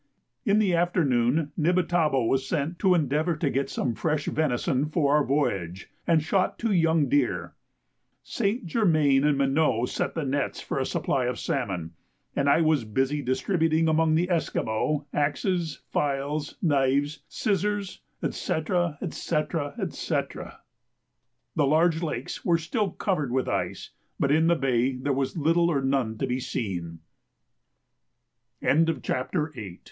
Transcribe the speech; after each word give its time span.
In 0.45 0.57
the 0.57 0.73
afternoon 0.73 1.51
Nibitabo 1.55 2.25
was 2.25 2.47
sent 2.47 2.79
to 2.79 2.95
endeavour 2.95 3.35
to 3.35 3.51
get 3.51 3.69
some 3.69 3.93
fresh 3.93 4.25
venison 4.25 4.87
for 4.89 5.15
our 5.15 5.23
voyage, 5.23 5.91
and 6.07 6.23
shot 6.23 6.57
two 6.57 6.71
young 6.73 7.07
deer; 7.07 7.53
St. 8.23 8.65
Germain 8.65 9.23
and 9.23 9.37
Mineau 9.37 9.85
set 9.85 10.15
the 10.15 10.25
nets 10.25 10.59
for 10.59 10.79
a 10.79 10.87
supply 10.87 11.25
of 11.25 11.37
salmon, 11.37 11.91
and 12.35 12.49
I 12.49 12.61
was 12.61 12.83
busy 12.83 13.21
distributing 13.21 13.87
among 13.87 14.15
the 14.15 14.27
Esquimaux 14.31 15.05
axes, 15.13 15.81
files, 15.91 16.57
knives, 16.63 17.19
scissors, 17.27 18.01
&c. 18.27 18.31
&c. 19.11 19.35
&c. 19.89 20.21
The 21.55 21.67
large 21.67 22.01
lakes 22.01 22.43
were 22.43 22.57
still 22.57 22.89
covered 22.89 23.31
with 23.31 23.47
ice, 23.47 23.91
but 24.19 24.31
in 24.31 24.47
the 24.47 24.55
bay 24.55 24.93
there 24.95 25.13
was 25.13 25.37
little 25.37 25.69
or 25.69 25.83
none 25.83 26.17
to 26.17 26.25
be 26.25 26.39
seen. 26.39 27.01
FOOTNOTE: 28.63 28.65
Receipt. 28.65 28.65
Seven 28.65 28.77
lbs. 28.77 28.85
flour, 28.87 28.89
1 28.89 28.97
oz. 28.97 29.03
carbonate 29.05 29.05
soda, 29.53 29.59
¾ 29.61 29.73
oz. 29.75 29.79